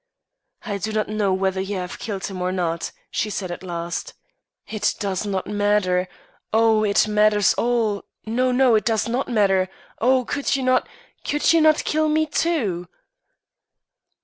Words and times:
"I 0.65 0.79
do 0.79 0.91
not 0.91 1.09
know 1.09 1.31
whether 1.31 1.61
you 1.61 1.75
have 1.75 1.99
killed 1.99 2.25
him 2.25 2.41
or 2.41 2.51
not," 2.51 2.91
she 3.11 3.29
said 3.29 3.51
at 3.51 3.61
last. 3.61 4.15
"It 4.65 4.95
does 4.99 5.27
not 5.27 5.45
matter 5.45 6.07
oh! 6.51 6.83
it 6.83 7.07
matters 7.07 7.53
all 7.53 8.05
no, 8.25 8.51
no, 8.51 8.73
it 8.73 8.83
does 8.83 9.07
not 9.07 9.27
matter 9.29 9.69
Oh! 9.99 10.25
could 10.25 10.55
you 10.55 10.63
not 10.63 10.89
could 11.23 11.53
you 11.53 11.61
not 11.61 11.83
kill 11.83 12.09
me 12.09 12.25
too?" 12.25 12.87